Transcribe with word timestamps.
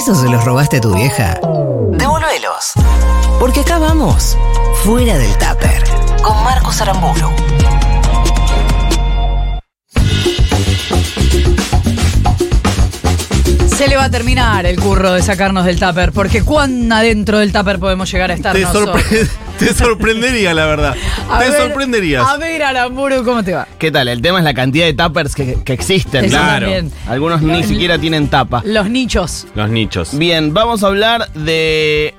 ¿Esos 0.00 0.18
se 0.22 0.28
los 0.30 0.42
robaste 0.46 0.78
a 0.78 0.80
tu 0.80 0.94
vieja? 0.94 1.34
Devolvelos. 1.92 2.72
Porque 3.38 3.60
acá 3.60 3.78
vamos, 3.78 4.34
fuera 4.82 5.18
del 5.18 5.32
tupper, 5.36 5.84
con 6.22 6.42
Marcos 6.42 6.80
Aramburu. 6.80 7.28
Se 13.76 13.88
le 13.88 13.96
va 13.96 14.04
a 14.04 14.10
terminar 14.10 14.66
el 14.66 14.78
curro 14.78 15.12
de 15.14 15.22
sacarnos 15.22 15.64
del 15.64 15.80
tupper, 15.80 16.12
porque 16.12 16.42
cuán 16.42 16.92
adentro 16.92 17.38
del 17.38 17.50
tupper 17.52 17.78
podemos 17.78 18.10
llegar 18.12 18.30
a 18.30 18.34
estar 18.34 18.52
Te, 18.52 18.60
nosotros. 18.60 19.02
sorpre- 19.02 19.28
te 19.58 19.74
sorprendería, 19.74 20.52
la 20.52 20.66
verdad. 20.66 20.94
A 21.30 21.38
te 21.38 21.50
ver, 21.50 21.60
sorprenderías. 21.62 22.26
A 22.26 22.36
ver, 22.36 22.62
Aramburu, 22.62 23.24
¿cómo 23.24 23.42
te 23.44 23.52
va? 23.54 23.66
¿Qué 23.78 23.90
tal? 23.90 24.08
El 24.08 24.20
tema 24.20 24.38
es 24.38 24.44
la 24.44 24.54
cantidad 24.54 24.86
de 24.86 24.94
tuppers 24.94 25.34
que, 25.34 25.58
que 25.64 25.72
existen. 25.72 26.24
Eso 26.24 26.36
Claro. 26.36 26.66
también. 26.66 26.92
Algunos 27.08 27.40
ni 27.42 27.62
siquiera 27.64 27.98
tienen 27.98 28.28
tapa. 28.28 28.62
Los 28.64 28.88
nichos. 28.90 29.46
Los 29.54 29.70
nichos. 29.70 30.16
Bien, 30.18 30.52
vamos 30.52 30.82
a 30.82 30.88
hablar 30.88 31.30
de 31.34 32.14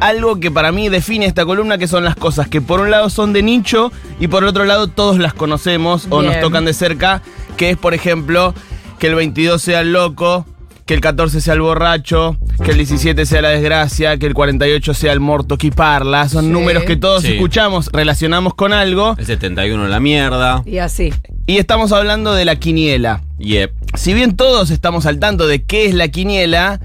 algo 0.00 0.38
que 0.38 0.50
para 0.50 0.70
mí 0.72 0.88
define 0.88 1.26
esta 1.26 1.44
columna, 1.44 1.76
que 1.78 1.88
son 1.88 2.04
las 2.04 2.14
cosas 2.16 2.48
que 2.48 2.60
por 2.60 2.80
un 2.80 2.90
lado 2.90 3.10
son 3.10 3.32
de 3.32 3.42
nicho 3.42 3.90
y 4.20 4.28
por 4.28 4.44
otro 4.44 4.64
lado 4.64 4.86
todos 4.88 5.18
las 5.18 5.34
conocemos 5.34 6.06
o 6.10 6.22
nos 6.22 6.38
tocan 6.40 6.64
de 6.64 6.72
cerca, 6.72 7.20
que 7.56 7.70
es 7.70 7.76
por 7.76 7.94
ejemplo 7.94 8.54
que 8.98 9.08
el 9.08 9.14
22 9.16 9.60
sea 9.60 9.80
el 9.80 9.92
loco, 9.92 10.46
que 10.88 10.94
el 10.94 11.02
14 11.02 11.42
sea 11.42 11.52
el 11.52 11.60
borracho, 11.60 12.38
que 12.64 12.70
el 12.70 12.78
17 12.78 13.26
sea 13.26 13.42
la 13.42 13.50
desgracia, 13.50 14.16
que 14.16 14.24
el 14.24 14.32
48 14.32 14.94
sea 14.94 15.12
el 15.12 15.20
morto 15.20 15.58
que 15.58 15.70
parla. 15.70 16.26
Son 16.30 16.46
Sí. 16.46 16.50
números 16.50 16.84
que 16.84 16.96
todos 16.96 17.24
Sí. 17.24 17.34
escuchamos, 17.34 17.90
relacionamos 17.92 18.54
con 18.54 18.72
algo 18.72 19.14
El 19.18 19.26
71 19.26 19.86
la 19.86 20.00
mierda. 20.00 20.62
Y 20.64 20.78
así. 20.78 21.12
y 21.46 21.58
estamos 21.58 21.92
hablando 21.92 22.32
de 22.32 22.46
la 22.46 22.56
quiniela. 22.56 23.20
Yep. 23.38 23.70
Si 23.96 24.14
bien 24.14 24.34
todos 24.34 24.70
estamos 24.70 25.04
al 25.04 25.18
tanto 25.18 25.46
de 25.46 25.62
qué 25.62 25.84
es 25.84 25.92
la 25.94 26.08
quiniela, 26.08 26.80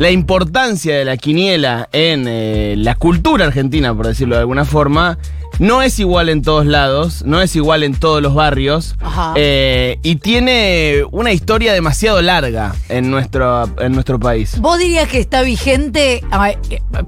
la 0.00 0.10
importancia 0.10 0.96
de 0.96 1.04
la 1.04 1.18
quiniela 1.18 1.90
en 1.92 2.24
eh, 2.26 2.74
la 2.78 2.94
cultura 2.94 3.44
argentina, 3.44 3.94
por 3.94 4.06
decirlo 4.06 4.34
de 4.36 4.40
alguna 4.40 4.64
forma, 4.64 5.18
no 5.58 5.82
es 5.82 5.98
igual 5.98 6.30
en 6.30 6.40
todos 6.40 6.64
lados, 6.64 7.22
no 7.26 7.42
es 7.42 7.54
igual 7.54 7.82
en 7.82 7.94
todos 7.94 8.22
los 8.22 8.34
barrios, 8.34 8.96
Ajá. 9.00 9.34
eh, 9.36 9.98
y 10.02 10.16
tiene 10.16 11.02
una 11.10 11.32
historia 11.32 11.74
demasiado 11.74 12.22
larga 12.22 12.74
en 12.88 13.10
nuestro, 13.10 13.68
en 13.78 13.92
nuestro 13.92 14.18
país. 14.18 14.58
¿Vos 14.58 14.78
dirías 14.78 15.06
que 15.06 15.18
está 15.18 15.42
vigente, 15.42 16.22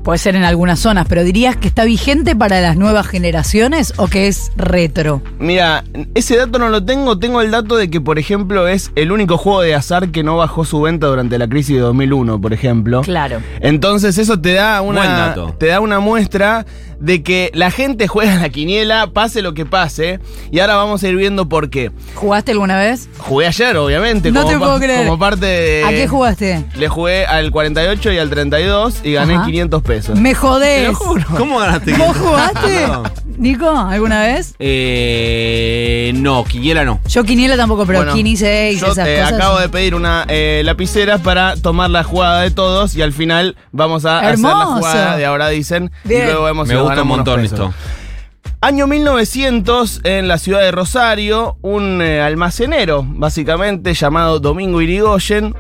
puede 0.03 0.19
ser 0.19 0.37
en 0.37 0.45
algunas 0.45 0.79
zonas, 0.79 1.07
pero 1.09 1.25
dirías 1.25 1.57
que 1.57 1.69
está 1.69 1.85
vigente 1.85 2.37
para 2.37 2.61
las 2.61 2.77
nuevas 2.77 3.07
generaciones 3.07 3.95
o 3.97 4.09
que 4.09 4.27
es 4.27 4.53
retro? 4.55 5.23
Mira, 5.39 5.85
ese 6.15 6.37
dato 6.37 6.59
no 6.59 6.69
lo 6.69 6.85
tengo, 6.85 7.19
tengo 7.19 7.41
el 7.41 7.51
dato 7.51 7.77
de 7.77 7.89
que, 7.89 8.03
por 8.03 8.19
ejemplo, 8.19 8.69
es 8.69 8.93
el 8.97 9.13
único 9.13 9.39
juego 9.39 9.63
de 9.63 9.75
azar 9.75 10.11
que 10.11 10.23
no 10.23 10.37
bajó 10.37 10.67
su 10.67 10.83
venta 10.83 11.07
durante 11.07 11.39
la 11.39 11.49
crisis 11.49 11.77
de 11.77 11.81
2001, 11.81 12.39
por 12.39 12.53
ejemplo. 12.53 12.82
Claro. 13.03 13.41
Entonces 13.61 14.19
eso 14.19 14.41
te 14.41 14.55
da 14.55 14.81
una 14.83 15.35
te 15.59 15.67
da 15.67 15.81
una 15.81 16.01
muestra 16.01 16.67
de 17.01 17.23
que 17.25 17.51
la 17.53 17.73
gente 17.73 18.07
juega 18.07 18.37
la 18.37 18.49
quiniela, 18.49 19.09
pase 19.09 19.43
lo 19.43 19.55
que 19.55 19.67
pase, 19.67 20.21
y 20.53 20.61
ahora 20.61 20.77
vamos 20.77 21.03
a 21.03 21.09
ir 21.09 21.17
viendo 21.17 21.49
por 21.49 21.69
qué. 21.69 21.91
¿Jugaste 22.15 22.53
alguna 22.53 22.79
vez? 22.79 23.09
Jugué 23.19 23.49
ayer, 23.49 23.77
obviamente, 23.77 24.31
No 24.31 24.43
como, 24.43 24.53
te 24.53 24.59
puedo 24.59 24.79
creer. 24.79 25.05
como 25.05 25.19
parte 25.19 25.47
de 25.47 25.85
¿A 25.85 25.89
qué 25.89 26.07
jugaste? 26.07 26.65
Le 26.77 26.89
jugué 26.89 27.27
al 27.27 27.51
48 27.51 28.13
y 28.13 28.19
al 28.19 28.31
32 28.31 29.01
y 29.03 29.13
gané 29.15 29.35
Ajá. 29.35 29.47
500 29.47 29.83
pesos. 29.83 30.21
Me 30.21 30.29
Te 30.31 30.35
jodés. 30.37 30.89
lo 30.89 30.95
juro. 30.95 31.25
¿Cómo 31.37 31.59
ganaste? 31.59 31.93
¿Vos 31.95 32.17
500? 32.17 32.17
jugaste? 32.23 32.87
No. 32.87 33.03
Nico, 33.43 33.69
¿alguna 33.69 34.23
vez? 34.23 34.55
Eh, 34.61 36.13
no, 36.15 36.45
Quiniela 36.45 36.85
no. 36.85 37.01
Yo 37.09 37.25
quiniela 37.25 37.57
tampoco, 37.57 37.85
pero 37.87 37.99
Bueno, 37.99 38.15
Kini 38.15 38.37
6, 38.37 38.81
yo 38.81 38.87
esas 38.93 39.07
eh, 39.09 39.17
cosas. 39.21 39.33
acabo 39.33 39.59
de 39.59 39.69
pedir 39.69 39.95
una 39.97 40.25
eh, 40.29 40.63
lapicera 40.65 41.19
para 41.19 41.57
tomar 41.57 41.91
la 41.91 42.05
jugada 42.05 42.43
de 42.43 42.53
todos 42.53 42.95
y 42.95 43.03
al 43.03 43.13
final 43.13 43.57
vamos 43.73 44.05
a 44.05 44.21
hacer 44.21 44.39
la 44.39 44.65
jugada 44.67 45.17
de 45.17 45.27
ahora 45.27 45.49
dicen 45.49 45.91
Bien. 46.05 46.23
y 46.23 46.25
luego 46.27 46.45
vemos 46.45 46.69
si 46.69 46.75
Me 46.75 46.81
nos 46.81 46.85
gusta 46.89 47.03
un 47.03 47.09
ganamos 47.09 47.15
unos 47.19 47.27
montón 47.27 47.41
pesos. 47.43 47.75
esto. 47.75 48.55
Año 48.61 48.87
1900, 48.87 50.03
en 50.05 50.29
la 50.29 50.39
ciudad 50.39 50.61
de 50.61 50.71
Rosario, 50.71 51.57
un 51.63 52.01
eh, 52.01 52.21
almacenero, 52.23 53.05
básicamente, 53.05 53.93
llamado 53.93 54.39
Domingo 54.39 54.81
Irigoyen, 54.81 55.57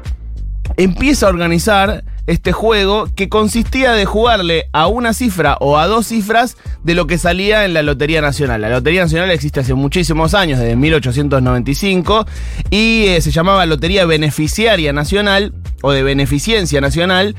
empieza 0.76 1.26
a 1.26 1.30
organizar 1.30 2.04
este 2.26 2.52
juego 2.52 3.08
que 3.14 3.28
consistía 3.28 3.92
de 3.92 4.04
jugarle 4.04 4.66
a 4.72 4.86
una 4.86 5.12
cifra 5.12 5.56
o 5.60 5.78
a 5.78 5.86
dos 5.86 6.06
cifras 6.06 6.56
de 6.84 6.94
lo 6.94 7.06
que 7.06 7.18
salía 7.18 7.64
en 7.64 7.74
la 7.74 7.82
Lotería 7.82 8.20
Nacional. 8.20 8.60
La 8.60 8.68
Lotería 8.68 9.02
Nacional 9.02 9.30
existe 9.30 9.60
hace 9.60 9.74
muchísimos 9.74 10.34
años, 10.34 10.58
desde 10.58 10.76
1895, 10.76 12.26
y 12.70 13.06
eh, 13.06 13.20
se 13.20 13.30
llamaba 13.30 13.66
Lotería 13.66 14.04
Beneficiaria 14.06 14.92
Nacional 14.92 15.52
o 15.82 15.92
de 15.92 16.02
Beneficencia 16.02 16.80
Nacional. 16.80 17.34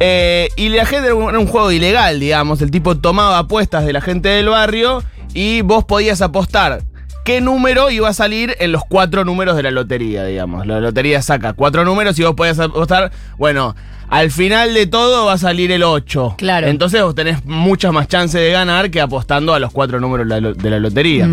eh, 0.00 0.48
y 0.56 0.68
la 0.68 0.84
gente 0.84 1.06
era 1.06 1.14
un, 1.14 1.30
era 1.30 1.38
un 1.38 1.46
juego 1.46 1.72
ilegal, 1.72 2.20
digamos. 2.20 2.60
El 2.60 2.70
tipo 2.70 2.96
tomaba 2.96 3.38
apuestas 3.38 3.86
de 3.86 3.92
la 3.92 4.00
gente 4.00 4.28
del 4.28 4.48
barrio 4.48 5.02
y 5.32 5.62
vos 5.62 5.84
podías 5.84 6.20
apostar 6.20 6.82
qué 7.26 7.40
número 7.40 7.90
iba 7.90 8.08
a 8.08 8.12
salir 8.12 8.54
en 8.60 8.70
los 8.70 8.82
cuatro 8.88 9.24
números 9.24 9.56
de 9.56 9.64
la 9.64 9.72
lotería, 9.72 10.24
digamos. 10.24 10.64
La 10.64 10.78
lotería 10.78 11.20
saca 11.22 11.54
cuatro 11.54 11.84
números 11.84 12.16
y 12.20 12.22
vos 12.22 12.34
podías 12.36 12.60
apostar, 12.60 13.10
bueno, 13.36 13.74
al 14.08 14.30
final 14.30 14.74
de 14.74 14.86
todo 14.86 15.26
va 15.26 15.34
a 15.34 15.38
salir 15.38 15.72
el 15.72 15.82
8. 15.82 16.34
Claro. 16.38 16.66
Entonces 16.66 17.02
vos 17.02 17.14
tenés 17.14 17.44
muchas 17.44 17.92
más 17.92 18.08
chances 18.08 18.40
de 18.40 18.50
ganar 18.50 18.90
que 18.90 19.00
apostando 19.00 19.54
a 19.54 19.58
los 19.58 19.72
cuatro 19.72 20.00
números 20.00 20.28
de 20.28 20.70
la, 20.70 20.78
lotería. 20.78 21.28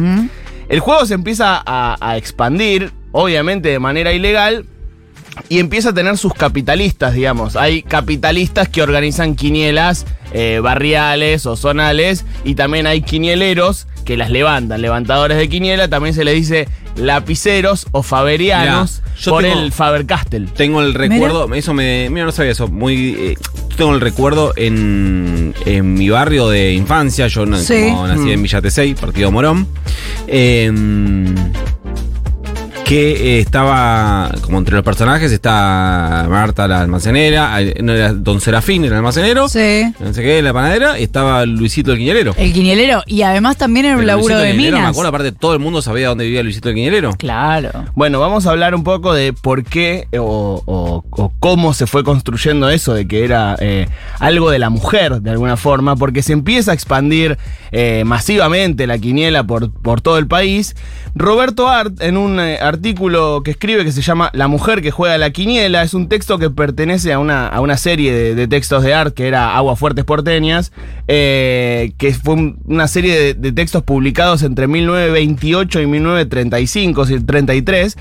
El 0.70 0.80
juego 0.80 1.06
se 1.06 1.14
empieza 1.14 1.62
a, 1.66 1.98
a 2.00 2.18
expandir, 2.18 2.92
obviamente 3.12 3.70
de 3.70 3.80
manera 3.80 4.14
ilegal, 4.14 4.66
y 5.50 5.60
empieza 5.60 5.90
a 5.90 5.94
tener 5.94 6.18
sus 6.18 6.34
capitalistas, 6.34 7.14
digamos. 7.14 7.56
Hay 7.56 7.84
capitalistas 7.84 8.70
que 8.70 8.82
organizan 8.82 9.36
quinielas 9.36 10.06
eh, 10.34 10.60
barriales 10.62 11.46
o 11.46 11.56
zonales, 11.56 12.26
y 12.44 12.56
también 12.56 12.88
hay 12.88 13.02
quinieleros 13.02 13.88
que 14.06 14.18
las 14.18 14.30
levantan. 14.30 14.82
Levantadores 14.82 15.38
de 15.38 15.50
quiniela, 15.50 15.88
también 15.88 16.14
se 16.14 16.24
les 16.24 16.36
dice 16.36 16.68
lapiceros 16.96 17.88
o 17.92 18.04
faberianos 18.04 19.02
Mirá, 19.04 19.16
yo 19.20 19.32
por 19.32 19.44
tengo- 19.44 19.60
el 19.60 19.72
Faber-Castell. 19.72 20.50
Tengo 20.54 20.82
el 20.82 20.94
recuerdo, 20.94 21.52
eso 21.54 21.74
me. 21.74 22.10
Mira, 22.10 22.26
no 22.26 22.32
sabía 22.32 22.52
eso. 22.52 22.68
Muy. 22.68 23.16
eh, 23.18 23.36
tengo 23.78 23.94
el 23.94 24.02
recuerdo 24.02 24.54
en, 24.56 25.54
en 25.66 25.94
mi 25.96 26.10
barrio 26.10 26.48
de 26.50 26.74
infancia. 26.74 27.28
Yo 27.28 27.46
na- 27.46 27.58
Sí. 27.60 27.88
como 27.90 28.08
nací 28.08 28.20
Mm. 28.22 28.30
en 28.30 28.44
Villa 28.44 28.62
Tesey, 28.62 28.94
partido 28.96 29.32
Morón. 29.32 29.68
em, 30.28 31.36
que 32.94 33.38
eh, 33.38 33.40
estaba. 33.40 34.30
Como 34.42 34.60
entre 34.60 34.76
los 34.76 34.84
personajes 34.84 35.32
está 35.32 36.28
Marta 36.30 36.68
la 36.68 36.82
almacenera. 36.82 37.60
eh, 37.62 37.76
No 37.82 37.92
era 37.94 38.14
Don 38.14 38.40
Serafín, 38.40 38.86
el 38.86 38.94
almacenero. 38.94 39.50
Sí. 39.50 39.84
No 40.00 40.14
sé 40.14 40.22
qué, 40.22 40.42
la 40.44 40.54
panadera. 40.54 41.00
Y 41.00 41.04
estaba 41.04 41.44
Luisito 41.48 41.92
el 41.92 41.98
Quiñelero. 41.98 42.36
El 42.38 42.54
quinielero. 42.54 43.02
Y 43.08 43.24
además 43.24 43.58
también 43.58 43.88
era 43.88 43.98
un 43.98 44.06
laburo 44.06 44.38
de 44.38 44.52
Quiñelero, 44.52 44.76
minas. 44.78 44.82
Me 44.82 44.90
acuerdo, 44.92 45.10
aparte, 45.10 45.32
todo 45.32 45.54
el 45.54 45.60
mundo 45.60 45.82
sabía 45.82 46.10
dónde 46.10 46.26
vivía 46.26 46.44
Luisito 46.44 46.70
el 46.70 46.76
Quiñelero. 46.76 47.14
Claro. 47.18 47.86
Bueno, 47.96 48.20
vamos 48.20 48.46
a 48.46 48.52
hablar 48.52 48.76
un 48.76 48.84
poco 48.84 49.14
de 49.14 49.34
por 49.34 49.64
qué 49.64 50.08
o, 50.20 50.62
o- 50.66 51.04
o 51.10 51.34
cómo 51.40 51.74
se 51.74 51.88
fue 51.88 52.04
construyendo 52.04 52.70
eso, 52.70 52.94
de 52.94 53.08
que 53.08 53.24
era 53.26 53.56
eh, 53.60 53.88
algo 54.20 54.52
de 54.52 54.60
la 54.60 54.70
mujer, 54.70 55.22
de 55.22 55.32
alguna 55.32 55.58
forma, 55.58 55.96
porque 55.96 56.22
se 56.22 56.34
empieza 56.34 56.72
a 56.72 56.74
expandir 56.76 57.38
eh, 57.72 58.04
masivamente 58.06 58.86
la 58.86 58.98
quiniela 59.00 59.44
por, 59.44 59.72
por 59.72 60.02
todo 60.02 60.18
el 60.20 60.28
país. 60.28 60.76
Roberto 61.16 61.68
Art, 61.70 62.02
en 62.02 62.18
un 62.18 62.40
eh, 62.40 62.58
artículo 62.88 63.44
que 63.44 63.52
escribe 63.52 63.86
que 63.86 63.94
se 63.94 64.02
llama 64.02 64.30
La 64.34 64.50
mujer 64.50 64.82
que 64.82 64.92
juega 64.92 65.18
la 65.18 65.30
quiniela, 65.30 65.84
es 65.84 65.94
un 65.94 66.10
texto 66.10 66.38
que 66.38 66.50
pertenece 66.50 67.14
a 67.14 67.20
una, 67.20 67.48
a 67.48 67.62
una 67.62 67.78
serie 67.78 68.12
de, 68.12 68.36
de 68.36 68.48
textos 68.50 68.84
de 68.84 68.94
Art 68.94 69.14
que 69.14 69.26
era 69.26 69.56
Aguas 69.56 69.80
Fuertes 69.80 70.04
Porteñas, 70.04 70.74
eh, 71.08 71.94
que 71.98 72.14
fue 72.14 72.34
un- 72.34 72.60
una 72.66 72.90
serie 72.90 73.18
de, 73.18 73.34
de 73.36 73.52
textos 73.54 73.84
publicados 73.84 74.44
entre 74.44 74.68
1928 74.68 75.80
y 75.80 75.88
1935, 75.88 77.06
sí, 77.06 77.20
33, 77.22 77.98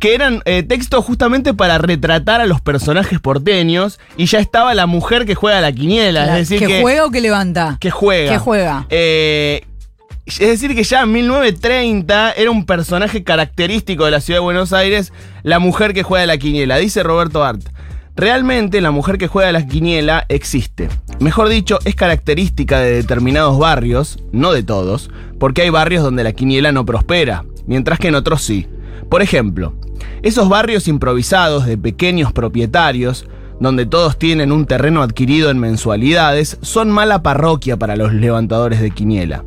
que 0.00 0.14
eran 0.14 0.42
eh, 0.44 0.62
textos 0.62 1.02
justamente 1.02 1.54
para 1.54 1.78
retratar 1.78 2.42
a 2.42 2.46
los 2.46 2.60
personajes 2.60 3.18
porteños 3.20 3.98
y 4.18 4.26
ya 4.26 4.38
estaba 4.38 4.74
la 4.74 4.84
mujer 4.86 5.24
que 5.24 5.34
juega 5.34 5.62
la 5.62 5.72
quiniela, 5.72 6.38
es 6.38 6.50
decir, 6.50 6.58
¿Que 6.58 6.66
que, 6.74 6.82
juega 6.82 7.06
o 7.06 7.10
que 7.10 7.22
levanta? 7.22 7.78
que 7.80 7.90
juega. 7.90 8.32
Que 8.32 8.38
juega. 8.38 8.86
Eh, 8.90 9.62
es 10.26 10.38
decir, 10.38 10.74
que 10.74 10.82
ya 10.82 11.02
en 11.02 11.12
1930 11.12 12.32
era 12.32 12.50
un 12.50 12.66
personaje 12.66 13.22
característico 13.22 14.04
de 14.04 14.10
la 14.10 14.20
ciudad 14.20 14.40
de 14.40 14.44
Buenos 14.44 14.72
Aires, 14.72 15.12
la 15.44 15.60
mujer 15.60 15.94
que 15.94 16.02
juega 16.02 16.26
la 16.26 16.36
quiniela. 16.36 16.78
Dice 16.78 17.04
Roberto 17.04 17.44
Art. 17.44 17.62
Realmente 18.16 18.80
la 18.80 18.90
mujer 18.90 19.18
que 19.18 19.28
juega 19.28 19.52
la 19.52 19.66
quiniela 19.66 20.24
existe. 20.28 20.88
Mejor 21.20 21.48
dicho, 21.48 21.78
es 21.84 21.94
característica 21.94 22.80
de 22.80 22.94
determinados 22.94 23.58
barrios, 23.58 24.18
no 24.32 24.52
de 24.52 24.62
todos, 24.62 25.10
porque 25.38 25.62
hay 25.62 25.70
barrios 25.70 26.02
donde 26.02 26.24
la 26.24 26.32
quiniela 26.32 26.72
no 26.72 26.84
prospera, 26.84 27.44
mientras 27.66 27.98
que 27.98 28.08
en 28.08 28.14
otros 28.14 28.42
sí. 28.42 28.66
Por 29.08 29.22
ejemplo, 29.22 29.74
esos 30.22 30.48
barrios 30.48 30.88
improvisados 30.88 31.66
de 31.66 31.78
pequeños 31.78 32.32
propietarios, 32.32 33.26
donde 33.60 33.86
todos 33.86 34.18
tienen 34.18 34.52
un 34.52 34.66
terreno 34.66 35.02
adquirido 35.02 35.50
en 35.50 35.58
mensualidades, 35.58 36.58
son 36.62 36.90
mala 36.90 37.22
parroquia 37.22 37.76
para 37.76 37.96
los 37.96 38.12
levantadores 38.12 38.80
de 38.80 38.90
quiniela. 38.90 39.44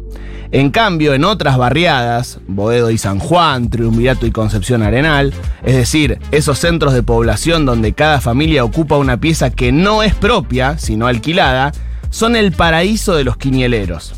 En 0.52 0.72
cambio, 0.72 1.14
en 1.14 1.26
otras 1.26 1.60
barriadas, 1.60 2.40
Boedo 2.48 2.90
y 2.90 2.98
San 2.98 3.20
Juan, 3.20 3.70
Triunvirato 3.70 4.26
y 4.26 4.32
Concepción 4.32 4.82
Arenal, 4.82 5.32
es 5.64 5.76
decir, 5.76 6.18
esos 6.32 6.58
centros 6.58 6.96
de 6.96 7.04
población 7.04 7.68
donde 7.68 7.94
cada 7.94 8.20
familia 8.20 8.64
ocupa 8.64 8.98
una 8.98 9.20
pieza 9.20 9.52
que 9.52 9.72
no 9.72 10.02
es 10.02 10.16
propia, 10.16 10.80
sino 10.80 11.06
alquilada, 11.06 11.72
son 12.10 12.36
el 12.36 12.52
paraíso 12.52 13.16
de 13.16 13.26
los 13.26 13.38
quinieleros. 13.38 14.16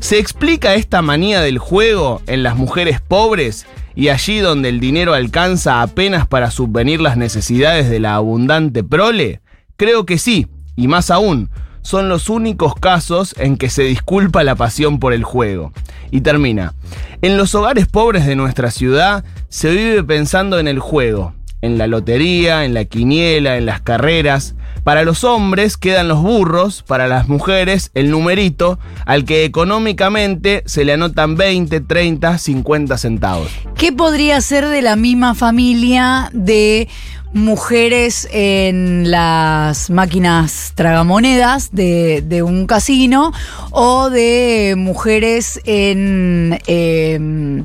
¿Se 0.00 0.18
explica 0.18 0.74
esta 0.74 1.00
manía 1.00 1.40
del 1.42 1.58
juego 1.58 2.22
en 2.26 2.42
las 2.42 2.56
mujeres 2.56 3.00
pobres 3.00 3.66
y 3.94 4.08
allí 4.08 4.38
donde 4.38 4.68
el 4.68 4.80
dinero 4.80 5.14
alcanza 5.14 5.82
apenas 5.82 6.26
para 6.26 6.50
subvenir 6.50 7.00
las 7.00 7.16
necesidades 7.16 7.88
de 7.88 8.00
la 8.00 8.14
abundante 8.14 8.82
prole? 8.84 9.40
Creo 9.76 10.06
que 10.06 10.18
sí, 10.18 10.48
y 10.76 10.88
más 10.88 11.10
aún, 11.10 11.50
son 11.82 12.08
los 12.08 12.30
únicos 12.30 12.74
casos 12.74 13.34
en 13.38 13.56
que 13.56 13.68
se 13.68 13.82
disculpa 13.82 14.44
la 14.44 14.54
pasión 14.54 14.98
por 14.98 15.12
el 15.12 15.24
juego. 15.24 15.72
Y 16.10 16.20
termina. 16.20 16.74
En 17.20 17.36
los 17.36 17.54
hogares 17.54 17.86
pobres 17.86 18.26
de 18.26 18.36
nuestra 18.36 18.70
ciudad 18.70 19.24
se 19.48 19.70
vive 19.70 20.02
pensando 20.04 20.58
en 20.58 20.68
el 20.68 20.78
juego, 20.78 21.34
en 21.62 21.78
la 21.78 21.86
lotería, 21.86 22.64
en 22.64 22.74
la 22.74 22.84
quiniela, 22.84 23.56
en 23.56 23.66
las 23.66 23.80
carreras. 23.80 24.54
Para 24.84 25.04
los 25.04 25.22
hombres 25.22 25.76
quedan 25.76 26.08
los 26.08 26.20
burros, 26.20 26.82
para 26.82 27.06
las 27.06 27.28
mujeres 27.28 27.92
el 27.94 28.10
numerito, 28.10 28.78
al 29.06 29.24
que 29.24 29.44
económicamente 29.44 30.64
se 30.66 30.84
le 30.84 30.92
anotan 30.92 31.36
20, 31.36 31.80
30, 31.80 32.36
50 32.36 32.98
centavos. 32.98 33.48
¿Qué 33.76 33.92
podría 33.92 34.40
ser 34.40 34.66
de 34.66 34.82
la 34.82 34.96
misma 34.96 35.34
familia 35.34 36.30
de 36.32 36.88
mujeres 37.32 38.28
en 38.30 39.10
las 39.10 39.88
máquinas 39.88 40.72
tragamonedas 40.74 41.70
de, 41.72 42.22
de 42.22 42.42
un 42.42 42.66
casino 42.66 43.32
o 43.70 44.10
de 44.10 44.74
mujeres 44.76 45.60
en 45.64 46.58
em, 46.66 47.64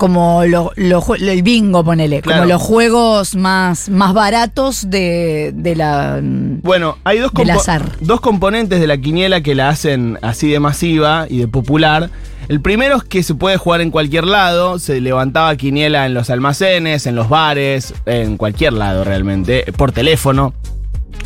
como 0.00 0.44
lo- 0.46 0.72
el 0.76 1.42
bingo, 1.42 1.84
ponele, 1.84 2.22
Claro. 2.22 2.40
como 2.40 2.52
los 2.54 2.62
juegos 2.62 3.34
más, 3.36 3.90
más 3.90 4.14
baratos 4.14 4.88
de, 4.88 5.52
de 5.54 5.76
la... 5.76 6.18
Bueno, 6.22 6.96
hay 7.04 7.18
dos, 7.18 7.30
compo- 7.32 7.52
azar. 7.52 7.92
dos 8.00 8.22
componentes 8.22 8.80
de 8.80 8.86
la 8.86 8.96
quiniela 8.96 9.42
que 9.42 9.54
la 9.54 9.68
hacen 9.68 10.18
así 10.22 10.48
de 10.48 10.58
masiva 10.58 11.26
y 11.28 11.36
de 11.40 11.48
popular. 11.48 12.08
El 12.48 12.62
primero 12.62 12.96
es 12.96 13.04
que 13.04 13.22
se 13.22 13.34
puede 13.34 13.58
jugar 13.58 13.82
en 13.82 13.90
cualquier 13.90 14.24
lado, 14.24 14.78
se 14.78 15.02
levantaba 15.02 15.54
quiniela 15.56 16.06
en 16.06 16.14
los 16.14 16.30
almacenes, 16.30 17.04
en 17.06 17.14
los 17.14 17.28
bares, 17.28 17.92
en 18.06 18.38
cualquier 18.38 18.72
lado 18.72 19.04
realmente, 19.04 19.66
por 19.76 19.92
teléfono. 19.92 20.54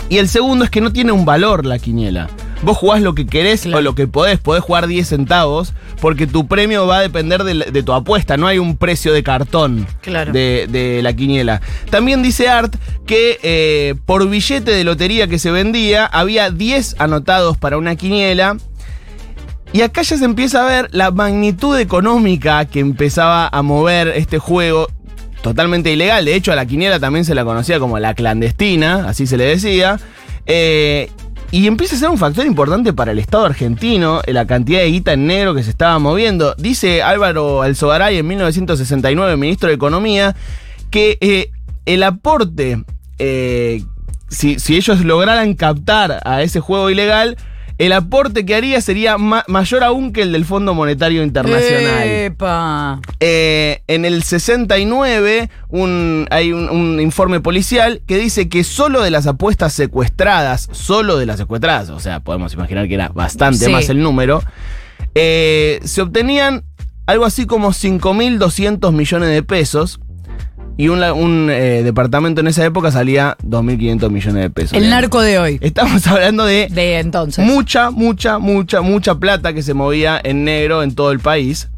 Y 0.09 0.19
el 0.19 0.29
segundo 0.29 0.65
es 0.65 0.71
que 0.71 0.81
no 0.81 0.93
tiene 0.93 1.13
un 1.13 1.25
valor 1.25 1.65
la 1.65 1.79
quiniela. 1.79 2.29
Vos 2.65 2.77
jugás 2.79 3.03
lo 3.03 3.15
que 3.15 3.27
querés 3.27 3.67
o 3.67 3.81
lo 3.81 3.95
que 3.95 4.07
podés, 4.09 4.39
podés 4.41 4.63
jugar 4.63 4.87
10 4.87 5.07
centavos, 5.07 5.75
porque 6.01 6.27
tu 6.27 6.47
premio 6.47 6.87
va 6.87 6.99
a 6.99 7.01
depender 7.03 7.45
de, 7.45 7.83
tu 7.83 7.93
apuesta, 7.93 8.37
no 8.37 8.47
hay 8.47 8.59
un 8.59 8.77
precio 8.77 9.13
de 9.13 9.23
cartón 9.23 9.87
Claro. 10.01 10.33
de, 10.33 10.67
de 10.71 11.03
la 11.03 11.13
quiniela. 11.13 11.61
También 11.91 12.23
dice 12.23 12.49
Art 12.49 12.75
que 13.07 13.39
eh, 13.43 13.95
por 14.07 14.29
billete 14.29 14.71
de 14.71 14.85
lotería 14.85 15.29
que 15.29 15.39
se 15.39 15.51
vendía, 15.51 16.07
había 16.07 16.51
10 16.51 16.97
anotados 16.99 17.57
para 17.59 17.77
una 17.77 17.97
quiniela. 17.97 18.57
Y 19.73 19.83
acá 19.83 20.03
ya 20.03 20.17
se 20.17 20.25
empieza 20.25 20.63
a 20.65 20.69
ver 20.69 20.89
la 20.93 21.11
magnitud 21.11 21.77
económica 21.79 22.65
que 22.65 22.79
empezaba 22.81 23.49
a 23.49 23.63
mover 23.63 24.09
este 24.09 24.39
juego. 24.39 24.89
Totalmente 25.43 25.93
ilegal. 25.93 26.25
De 26.25 26.37
hecho, 26.37 26.53
a 26.53 26.55
la 26.57 26.65
quiniela 26.65 27.01
también 27.01 27.25
se 27.25 27.35
la 27.35 27.45
conocía 27.45 27.79
como 27.81 27.99
la 27.99 28.15
clandestina, 28.15 29.09
así 29.09 29.27
se 29.27 29.37
le 29.37 29.45
decía. 29.45 29.99
Eh, 30.47 31.11
y 31.55 31.69
empieza 31.69 31.95
a 31.95 31.99
ser 32.01 32.11
un 32.11 32.19
factor 32.19 32.45
importante 32.47 32.93
para 32.93 33.13
el 33.13 33.21
Estado 33.21 33.45
argentino, 33.45 34.23
la 34.27 34.45
cantidad 34.45 34.81
de 34.81 34.91
guita 34.91 35.13
en 35.13 35.29
negro 35.29 35.55
que 35.55 35.63
se 35.63 35.71
estaba 35.71 36.01
moviendo. 36.01 36.57
Dice 36.57 37.01
Álvaro 37.01 37.63
Alzogaray 37.63 38.19
en 38.19 38.27
1969, 38.27 39.37
ministro 39.37 39.69
de 39.69 39.77
Economía, 39.77 40.35
que 40.91 41.17
eh, 41.21 41.53
el 41.87 42.03
aporte, 42.03 42.83
eh, 43.21 43.85
si 44.31 44.57
ellos 44.75 45.05
lograran 45.05 45.55
captar 45.55 46.21
a 46.25 46.43
ese 46.43 46.59
juego 46.59 46.91
ilegal, 46.91 47.37
el 47.79 47.93
aporte 47.93 48.47
que 48.47 48.55
haría 48.55 48.81
sería 48.81 49.19
ma- 49.19 49.45
mayor 49.49 49.83
aún 49.83 50.13
que 50.13 50.23
el 50.23 50.33
del 50.33 50.45
Fondo 50.45 50.75
Monetario 50.75 51.23
Internacional. 51.23 52.03
¡Epa! 52.09 53.01
Eh, 53.21 53.83
en 53.89 54.05
el 54.05 54.23
69 54.23 55.51
un- 55.69 56.27
hay 56.31 56.53
un, 56.53 56.69
un 56.71 57.01
informe 57.01 57.41
policial 57.41 58.01
que 58.07 58.17
dice 58.19 58.49
que 58.49 58.63
solo 58.65 59.03
de 59.03 59.11
las 59.11 59.27
apuestas 59.27 59.73
secuestradas, 59.73 60.69
solo 60.73 61.17
de 61.19 61.27
las 61.27 61.39
secuestradas, 61.39 61.91
o 61.91 61.99
sea, 62.01 62.21
podemos 62.21 62.55
imaginar 62.55 62.87
que 62.89 62.95
era 62.95 63.09
bastante 63.09 63.65
Sí. 63.67 63.71
más 63.73 63.89
el 63.89 64.01
número, 64.03 64.43
eh, 65.15 65.81
se 65.85 66.01
obtenían 66.03 66.65
algo 67.07 67.25
así 67.25 67.45
como 67.47 67.73
5.200 67.73 68.93
millones 68.93 69.29
de 69.29 69.43
pesos. 69.43 70.01
Y 70.77 70.89
un, 70.89 71.03
un, 71.03 71.51
eh, 71.51 71.83
departamento 71.85 72.41
en 72.41 72.49
esa 72.49 72.65
época 72.65 72.91
salía 72.91 73.37
2.500 73.45 74.11
millones 74.11 74.43
de 74.43 74.51
pesos. 74.51 74.73
El 74.73 74.91
narco 74.91 75.21
de 75.21 75.39
hoy. 75.39 75.59
Estamos 75.61 76.07
hablando 76.09 76.45
de 76.45 76.69
De 76.71 76.99
entonces. 76.99 77.45
mucha, 77.45 77.91
mucha, 77.91 78.39
mucha, 78.39 78.81
mucha 78.81 79.15
plata 79.17 79.53
que 79.53 79.63
se 79.63 79.75
movía 79.75 80.21
en 80.23 80.45
negro 80.45 80.83
en 80.83 80.95
todo 80.95 81.13
el 81.13 81.21
país. 81.21 81.69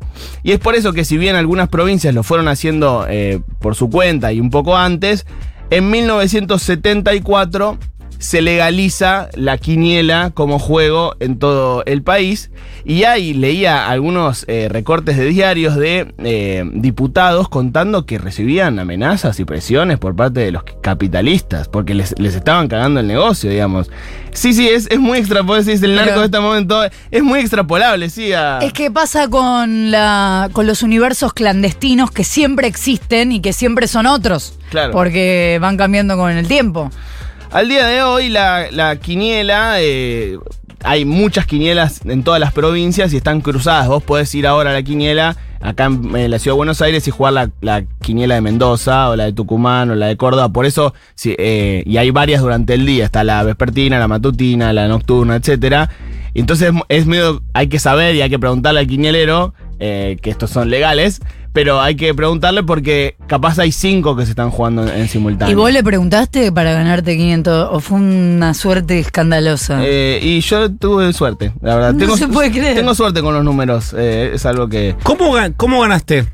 Y 0.43 0.53
es 0.53 0.59
por 0.59 0.75
eso 0.75 0.95
que 0.95 1.05
si 1.05 1.19
bien 1.19 1.37
algunas 1.37 1.69
provincias 1.69 2.15
lo 2.15 2.23
fueron 2.23 2.49
haciendo 2.49 3.07
eh, 3.09 3.41
por 3.61 3.75
su 3.75 3.91
cuenta 3.91 4.33
y 4.33 4.41
un 4.41 4.51
poco 4.51 4.77
antes, 4.77 5.27
en 5.71 5.91
1974 5.91 7.79
se 8.19 8.41
legaliza 8.43 9.29
la 9.35 9.59
quiniela 9.59 10.31
como 10.35 10.59
juego 10.59 11.15
en 11.21 11.39
todo 11.39 11.83
el 11.87 12.03
país. 12.03 12.51
Y 12.85 13.03
ahí 13.05 13.35
leía 13.35 13.89
algunos 13.89 14.45
eh, 14.49 14.69
recortes 14.71 15.17
de 15.17 15.25
diarios 15.27 15.75
de 15.77 16.15
eh, 16.19 16.63
diputados 16.75 17.49
contando 17.49 18.07
que 18.07 18.19
recibían 18.19 18.79
amenazas 18.79 19.41
y 19.41 19.45
presiones 19.45 19.99
por 19.99 20.15
parte 20.15 20.41
de 20.41 20.53
los 20.53 20.63
capitalistas, 20.83 21.69
porque 21.69 21.95
les, 21.95 22.19
les 22.19 22.35
estaban 22.35 22.69
cagando 22.69 23.01
el 23.01 23.07
negocio, 23.07 23.51
digamos. 23.51 23.91
Sí, 24.33 24.53
sí, 24.53 24.69
es, 24.69 24.87
es 24.91 24.99
muy 25.01 25.19
extrapolable, 25.19 25.73
el 25.73 25.95
narco 25.95 26.05
Pero- 26.11 26.21
de 26.21 26.25
este 26.27 26.41
momento, 26.41 26.81
es 27.11 27.23
muy 27.23 27.41
extrapolable, 27.41 28.09
sí. 28.11 28.33
a- 28.33 28.59
Es 28.61 28.73
que 28.73 28.91
pasa 28.91 29.29
con, 29.29 29.91
la, 29.91 30.49
con 30.53 30.67
los 30.67 30.83
universos 30.83 31.33
clandestinos 31.33 32.11
que 32.11 32.23
siempre 32.25 32.67
existen 32.69 33.33
y 33.33 33.41
que 33.41 33.53
siempre 33.53 33.89
son 33.89 34.07
otros. 34.07 34.59
Claro. 34.71 34.93
Porque 34.93 35.59
van 35.61 35.77
cambiando 35.77 36.17
con 36.17 36.31
el 36.31 36.47
tiempo. 36.49 36.91
Al 37.51 37.69
día 37.69 37.87
de 37.87 38.03
hoy 38.03 38.29
la, 38.29 38.71
la 38.71 38.97
quiniela, 38.97 39.77
eh, 39.81 40.39
hay 40.83 41.05
muchas 41.05 41.47
quinielas 41.47 42.01
en 42.05 42.23
todas 42.23 42.41
las 42.41 42.53
provincias 42.53 43.13
y 43.13 43.17
están 43.17 43.41
cruzadas. 43.41 43.89
Vos 43.89 44.03
podés 44.03 44.35
ir 44.35 44.47
ahora 44.47 44.71
a 44.71 44.73
la 44.73 44.83
quiniela 44.83 45.37
acá 45.61 45.87
en, 45.87 46.31
la 46.31 46.39
ciudad 46.39 46.55
de 46.55 46.59
Buenos 46.59 46.83
Aires 46.83 47.07
y 47.09 47.11
jugar 47.11 47.33
la, 47.33 47.51
la 47.61 47.85
quiniela 48.03 48.35
de 48.35 48.41
Mendoza 48.41 49.11
o 49.11 49.17
la 49.17 49.25
de 49.25 49.33
Tucumán 49.33 49.91
o 49.91 49.95
la 49.95 50.07
de 50.07 50.17
Córdoba. 50.17 50.49
Por 50.51 50.67
eso, 50.67 50.95
eh, 51.25 51.83
y 51.87 51.97
hay 51.97 52.11
varias 52.11 52.43
durante 52.43 52.75
el 52.75 52.85
día. 52.85 53.05
Está 53.05 53.25
la 53.25 53.43
vespertina, 53.43 53.99
la 53.99 54.09
matutina, 54.09 54.73
la 54.73 54.89
nocturna, 54.89 55.37
etcétera. 55.37 55.91
Entonces 56.35 56.73
es 56.89 57.07
medio, 57.07 57.43
hay 57.55 57.69
que 57.69 57.79
saber 57.79 58.15
y 58.15 58.21
hay 58.21 58.29
que 58.29 58.39
preguntarle 58.39 58.81
al 58.81 58.87
quinielero 58.87 59.55
eh, 59.79 60.19
que 60.21 60.31
estos 60.31 60.51
son 60.51 60.69
legales. 60.69 61.21
Pero 61.57 61.81
hay 61.81 61.97
que 61.97 62.13
preguntarle 62.15 62.63
porque 62.63 63.17
capaz 63.27 63.59
hay 63.59 63.73
cinco 63.73 64.15
que 64.15 64.25
se 64.27 64.31
están 64.33 64.51
jugando 64.51 64.83
en, 64.83 64.91
en 64.91 65.09
simultáneo. 65.09 65.53
¿Y 65.53 65.55
vos 65.57 65.73
le 65.73 65.83
preguntaste 65.83 66.53
para 66.53 66.75
ganarte 66.75 67.17
500 67.17 67.69
o 67.73 67.81
fue 67.81 67.97
una 67.99 68.53
suerte 68.53 68.99
escandalosa? 68.99 69.79
Eh, 69.83 70.21
y 70.23 70.41
yo 70.41 70.71
tuve 70.71 71.11
suerte, 71.15 71.53
la 71.63 71.77
verdad. 71.77 71.95
No 71.95 72.15
se 72.19 72.29
puede 72.29 72.51
creer. 72.51 72.77
Tengo 72.77 72.95
suerte 72.95 73.23
con 73.23 73.33
los 73.33 73.43
números. 73.43 73.95
eh, 73.97 74.33
es 74.35 74.45
algo 74.45 74.69
que. 74.69 74.97
¿Cómo, 75.03 75.35
ga- 75.35 75.55
cómo 75.57 75.81
ganaste? 75.81 76.27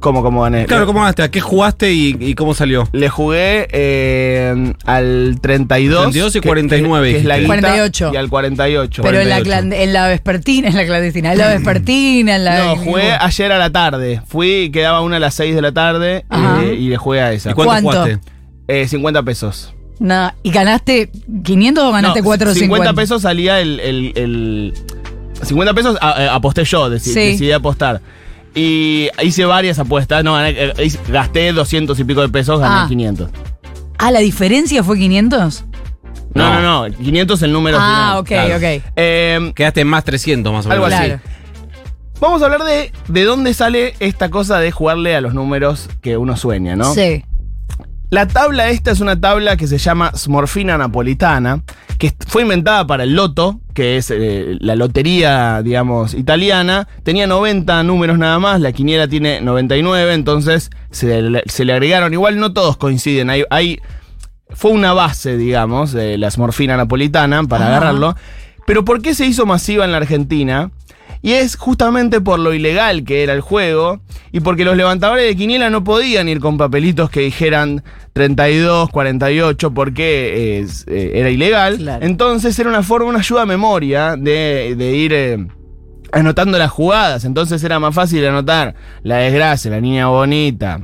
¿Cómo, 0.00 0.22
cómo 0.22 0.42
gané? 0.42 0.64
Claro, 0.66 0.86
¿cómo 0.86 1.00
ganaste? 1.00 1.22
¿A 1.22 1.30
qué 1.30 1.40
jugaste 1.40 1.92
y, 1.92 2.16
y 2.18 2.34
cómo 2.34 2.54
salió? 2.54 2.88
le 2.92 3.08
jugué 3.10 3.68
eh, 3.70 4.72
al 4.86 5.38
32. 5.40 6.02
32 6.04 6.36
y 6.36 6.40
que- 6.40 6.48
49 6.48 7.06
que, 7.08 7.12
que 7.12 7.18
es 7.20 7.24
la 7.26 7.36
guita, 7.36 7.46
48. 7.48 8.10
Y 8.12 8.16
al 8.16 8.28
48. 8.30 9.02
Pero 9.02 9.20
en 9.20 9.28
la, 9.28 9.36
48. 9.42 9.82
en 9.84 9.92
la 9.92 10.08
vespertina, 10.08 10.68
en 10.68 10.76
la 10.76 10.86
clandestina, 10.86 11.32
en 11.32 11.38
la 11.38 11.48
vespertina, 11.48 12.36
en 12.36 12.44
la. 12.44 12.58
No, 12.64 12.76
jugué 12.76 13.12
ayer 13.12 13.52
a 13.52 13.58
la 13.58 13.70
tarde. 13.70 14.22
Fui, 14.26 14.70
quedaba 14.72 15.02
una 15.02 15.16
a 15.16 15.20
las 15.20 15.34
6 15.34 15.54
de 15.54 15.62
la 15.62 15.72
tarde 15.72 16.24
eh, 16.30 16.76
y 16.78 16.88
le 16.88 16.96
jugué 16.96 17.20
a 17.20 17.32
esa. 17.32 17.50
¿Y 17.50 17.54
cuánto, 17.54 17.70
¿Cuánto? 17.70 17.90
jugaste? 17.90 18.18
Eh, 18.68 18.88
50 18.88 19.22
pesos. 19.22 19.74
No, 19.98 20.32
¿Y 20.42 20.50
ganaste 20.50 21.10
500 21.44 21.84
o 21.84 21.92
ganaste 21.92 22.20
No, 22.20 22.24
450? 22.24 22.84
50 22.84 22.94
pesos 23.00 23.20
salía 23.22 23.60
el. 23.60 23.78
el- 23.80 24.12
el- 24.16 24.74
50 25.42 25.74
pesos 25.74 25.98
a- 26.00 26.22
eh, 26.24 26.28
aposté 26.30 26.64
yo, 26.64 26.88
deci- 26.90 27.00
Sí. 27.12 27.20
decidí 27.20 27.52
apostar. 27.52 28.00
Y 28.54 29.08
hice 29.22 29.44
varias 29.44 29.78
apuestas. 29.78 30.24
No, 30.24 30.34
gané- 30.36 30.54
eh, 30.76 30.92
gasté 31.08 31.52
200 31.52 31.98
y 32.00 32.04
pico 32.04 32.20
de 32.22 32.28
pesos, 32.28 32.58
gané 32.60 32.74
Ah. 32.80 32.86
500. 32.88 33.30
Ah, 33.98 34.10
¿la 34.10 34.20
diferencia 34.20 34.82
fue 34.82 34.98
500? 34.98 35.64
No, 36.34 36.54
No. 36.54 36.60
no, 36.62 36.88
no. 36.88 36.96
500 36.96 37.38
es 37.38 37.42
el 37.44 37.52
número 37.52 37.76
Ah, 37.80 37.84
final. 37.84 38.18
ok, 38.18 38.26
Claro. 38.28 38.56
ok. 38.56 38.82
Eh, 38.96 39.52
Quedaste 39.54 39.80
en 39.82 39.86
más 39.88 40.04
300 40.04 40.52
más 40.52 40.66
o 40.66 40.68
menos. 40.68 40.84
Algo 40.84 40.96
así. 40.96 41.06
Claro. 41.06 41.20
vamos 42.20 42.42
a 42.42 42.44
hablar 42.44 42.64
de, 42.64 42.92
de 43.08 43.24
dónde 43.24 43.54
sale 43.54 43.94
esta 43.98 44.28
cosa 44.30 44.58
de 44.58 44.70
jugarle 44.72 45.16
a 45.16 45.20
los 45.22 45.32
números 45.32 45.88
que 46.02 46.16
uno 46.18 46.36
sueña, 46.36 46.76
¿no? 46.76 46.92
Sí. 46.92 47.24
La 48.10 48.26
tabla 48.26 48.70
esta 48.70 48.90
es 48.90 49.00
una 49.00 49.20
tabla 49.20 49.56
que 49.56 49.68
se 49.68 49.78
llama 49.78 50.10
Smorfina 50.16 50.76
Napolitana, 50.76 51.62
que 51.96 52.12
fue 52.26 52.42
inventada 52.42 52.84
para 52.84 53.04
el 53.04 53.14
loto, 53.14 53.60
que 53.72 53.96
es 53.98 54.10
eh, 54.10 54.56
la 54.60 54.74
lotería, 54.74 55.62
digamos, 55.62 56.14
italiana. 56.14 56.88
Tenía 57.04 57.28
90 57.28 57.84
números 57.84 58.18
nada 58.18 58.40
más, 58.40 58.60
la 58.60 58.72
quiniela 58.72 59.06
tiene 59.06 59.40
99, 59.40 60.12
entonces 60.14 60.70
se 60.90 61.22
le, 61.22 61.42
se 61.46 61.64
le 61.64 61.72
agregaron. 61.72 62.12
Igual 62.12 62.38
no 62.40 62.52
todos 62.52 62.76
coinciden, 62.76 63.30
hay, 63.30 63.44
hay- 63.48 63.78
fue 64.52 64.72
una 64.72 64.92
base, 64.92 65.36
digamos, 65.36 65.92
de 65.92 66.18
la 66.18 66.32
Smorfina 66.32 66.76
Napolitana 66.76 67.44
para 67.44 67.66
Ajá. 67.66 67.76
agarrarlo. 67.76 68.16
Pero 68.66 68.84
¿por 68.84 69.00
qué 69.02 69.14
se 69.14 69.24
hizo 69.24 69.46
masiva 69.46 69.84
en 69.84 69.92
la 69.92 69.98
Argentina? 69.98 70.72
Y 71.22 71.32
es 71.32 71.56
justamente 71.56 72.20
por 72.22 72.38
lo 72.38 72.54
ilegal 72.54 73.04
que 73.04 73.22
era 73.22 73.34
el 73.34 73.40
juego 73.42 74.00
y 74.32 74.40
porque 74.40 74.64
los 74.64 74.76
levantadores 74.76 75.26
de 75.26 75.36
quiniela 75.36 75.68
no 75.68 75.84
podían 75.84 76.28
ir 76.28 76.40
con 76.40 76.56
papelitos 76.56 77.10
que 77.10 77.20
dijeran 77.20 77.82
32, 78.14 78.88
48 78.90 79.70
porque 79.74 80.60
es, 80.60 80.86
eh, 80.88 81.12
era 81.14 81.28
ilegal. 81.30 81.76
Claro. 81.76 82.06
Entonces 82.06 82.58
era 82.58 82.68
una 82.70 82.82
forma, 82.82 83.08
una 83.10 83.18
ayuda 83.18 83.42
a 83.42 83.46
memoria 83.46 84.16
de, 84.16 84.74
de 84.78 84.96
ir 84.96 85.12
eh, 85.12 85.46
anotando 86.12 86.56
las 86.58 86.70
jugadas. 86.70 87.24
Entonces 87.26 87.62
era 87.64 87.78
más 87.78 87.94
fácil 87.94 88.24
anotar 88.26 88.74
la 89.02 89.18
desgracia, 89.18 89.70
la 89.70 89.80
niña 89.80 90.06
bonita, 90.08 90.80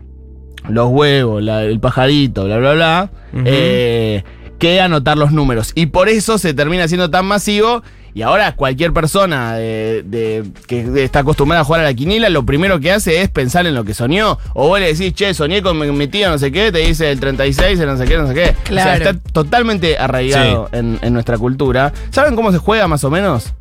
los 0.69 0.89
huevos, 0.91 1.43
la- 1.43 1.63
el 1.63 1.81
pajarito, 1.81 2.45
bla, 2.45 2.59
bla, 2.59 2.75
bla, 2.75 3.11
eh, 3.47 4.23
que 4.59 4.81
anotar 4.81 5.17
los 5.17 5.33
números. 5.33 5.73
Y 5.75 5.87
por 5.87 6.09
eso 6.09 6.39
se 6.39 6.53
termina 6.55 6.89
siendo 6.89 7.11
tan 7.11 7.25
masivo. 7.27 7.83
Y 8.17 8.23
ahora 8.23 8.57
cualquier 8.57 8.95
persona 8.95 9.57
de- 9.57 10.03
de- 10.07 10.43
que 10.67 11.05
está 11.05 11.19
acostumbrada 11.19 11.61
a 11.61 11.65
jugar 11.65 11.83
a 11.83 11.85
la 11.85 11.93
quinila, 11.93 12.31
lo 12.31 12.47
primero 12.47 12.81
que 12.81 12.91
hace 12.91 13.21
es 13.21 13.29
pensar 13.29 13.67
en 13.67 13.75
lo 13.75 13.85
que 13.85 13.93
soñó. 13.93 14.39
O 14.55 14.69
vos 14.69 14.81
le 14.81 14.87
decís, 14.95 15.13
che, 15.13 15.35
soñé 15.35 15.61
con 15.61 15.79
mi, 15.79 15.87
mi 15.93 16.09
tío 16.09 16.31
no 16.31 16.39
sé 16.39 16.51
qué, 16.51 16.73
te 16.73 16.79
dice 16.79 17.11
el 17.13 17.21
36, 17.21 17.79
el 17.79 17.87
no 17.87 17.99
sé 17.99 18.07
qué, 18.07 18.17
no 18.17 18.27
sé 18.27 18.33
qué. 18.33 18.55
Claro. 18.65 18.91
O 18.91 18.97
sea, 18.97 19.11
está 19.11 19.31
totalmente 19.33 19.99
arraigado 19.99 20.71
en, 20.73 20.99
en 21.03 21.13
nuestra 21.13 21.37
cultura. 21.37 21.93
¿Saben 22.11 22.35
cómo 22.37 22.53
se 22.53 22.59
juega 22.59 22.89
más 22.89 23.05
o 23.05 23.11
menos? 23.11 23.53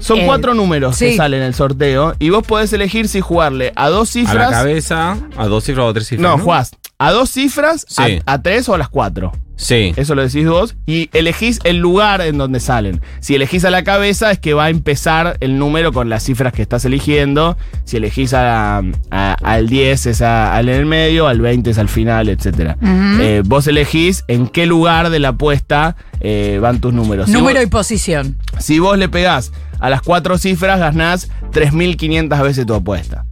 Son 0.00 0.18
Eh, 0.18 0.22
cuatro 0.24 0.54
números 0.54 0.98
que 0.98 1.14
salen 1.14 1.40
en 1.42 1.48
el 1.48 1.54
sorteo 1.54 2.14
y 2.18 2.30
vos 2.30 2.42
podés 2.46 2.72
elegir 2.72 3.06
si 3.08 3.20
jugarle 3.20 3.72
a 3.76 3.90
dos 3.90 4.08
A 4.08 4.12
cifras. 4.12 4.50
la 4.50 4.56
cabeza, 4.56 5.18
a 5.36 5.46
dos 5.46 5.62
cifras 5.64 5.84
o 5.84 5.88
a 5.90 5.92
tres 5.92 6.08
cifras. 6.08 6.22
no, 6.30 6.38
No, 6.38 6.42
jugás 6.42 6.70
a 6.98 7.12
dos 7.12 7.28
cifras, 7.28 7.84
Sí. 7.86 8.22
a, 8.24 8.32
a 8.32 8.40
tres 8.42 8.66
o 8.70 8.74
a 8.74 8.78
las 8.78 8.88
cuatro. 8.88 9.32
Sí. 9.56 9.92
Eso 9.96 10.14
lo 10.14 10.22
decís 10.22 10.48
vos. 10.48 10.76
Y 10.86 11.10
elegís 11.12 11.60
el 11.64 11.76
lugar 11.78 12.20
en 12.20 12.38
donde 12.38 12.60
salen. 12.60 13.00
Si 13.20 13.34
elegís 13.34 13.64
a 13.64 13.70
la 13.70 13.84
cabeza, 13.84 14.30
es 14.32 14.38
que 14.38 14.52
va 14.54 14.64
a 14.64 14.70
empezar 14.70 15.36
el 15.40 15.58
número 15.58 15.92
con 15.92 16.08
las 16.08 16.24
cifras 16.24 16.52
que 16.52 16.62
estás 16.62 16.84
eligiendo. 16.84 17.56
Si 17.84 17.96
elegís 17.96 18.34
a- 18.34 18.78
a- 19.10 19.36
al 19.42 19.68
10, 19.68 20.06
es 20.06 20.22
a- 20.22 20.54
al 20.56 20.68
en 20.68 20.74
el 20.76 20.86
medio, 20.86 21.28
al 21.28 21.40
20 21.40 21.70
es 21.70 21.78
al 21.78 21.88
final, 21.88 22.28
etc. 22.28 22.76
Ujú. 22.82 23.48
vos 23.48 23.66
elegís 23.66 24.24
en 24.28 24.48
qué 24.48 24.66
lugar 24.66 25.10
de 25.10 25.18
la 25.20 25.28
apuesta 25.28 25.96
eh, 26.20 26.58
van 26.60 26.80
tus 26.80 26.92
números. 26.94 27.26
Si 27.26 27.32
Número 27.32 27.58
vos- 27.60 27.66
y 27.66 27.70
posición. 27.70 28.36
si 28.58 28.78
vos 28.78 28.96
le 28.96 29.08
pegás 29.10 29.52
a 29.78 29.90
las 29.90 30.00
cuatro 30.00 30.38
cifras, 30.38 30.78
ganás 30.80 31.28
3.500 31.52 32.40
veces 32.42 32.64
tu 32.66 32.74
apuesta. 32.74 33.26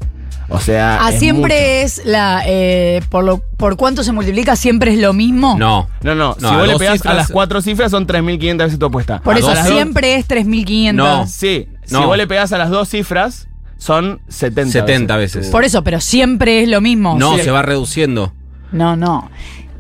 O 0.53 0.61
sea. 0.61 0.99
Ah, 1.05 1.11
es 1.11 1.19
siempre 1.19 1.83
es 1.83 2.03
la. 2.05 2.43
eh, 2.47 3.01
por, 3.09 3.25
lo, 3.25 3.39
¿Por 3.39 3.77
cuánto 3.77 4.05
se 4.05 4.13
multiplica? 4.13 4.55
¿Siempre 4.55 4.93
es 4.93 4.99
lo 5.01 5.13
mismo? 5.13 5.57
No. 5.59 5.89
No, 6.03 6.15
no, 6.15 6.37
No, 6.39 6.49
si 6.51 6.55
vos 6.57 6.69
le 6.69 6.77
pegás 6.77 7.05
a 7.07 7.15
las 7.15 7.29
cuatro 7.29 7.61
cifras, 7.63 7.91
son 7.91 8.07
3.500 8.07 8.57
veces 8.59 8.79
tu 8.79 8.87
apuesta. 8.87 9.21
Por 9.21 9.37
eso 9.39 9.47
dos- 9.47 9.57
las 9.57 9.65
dos- 9.67 9.75
siempre 9.75 10.15
es 10.17 10.27
3.500. 10.29 10.93
No. 10.95 11.27
Sí, 11.27 11.69
si 11.85 11.95
No. 11.95 12.07
vos 12.07 12.17
le 12.17 12.27
pegás 12.27 12.53
a 12.53 12.59
las 12.59 12.71
dos 12.71 12.89
cifras, 12.89 13.49
son 13.79 14.21
70. 14.29 14.73
70 14.73 15.17
veces. 15.17 15.49
Por 15.49 15.65
eso, 15.65 15.83
pero 15.83 16.01
siempre 16.01 16.63
es 16.63 16.69
lo 16.69 16.81
mismo. 16.81 17.17
No, 17.19 17.37
Sí. 17.37 17.43
se 17.45 17.51
va 17.51 17.63
reduciendo. 17.63 18.33
No, 18.73 18.95
no. 18.97 19.31